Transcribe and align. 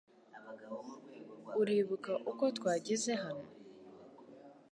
Uribuka 1.59 2.11
uko 2.31 2.45
twageze 2.57 3.11
hano? 3.23 3.47